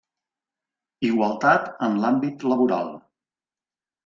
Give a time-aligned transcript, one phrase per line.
[1.09, 2.91] Igualtat en l'àmbit laboral.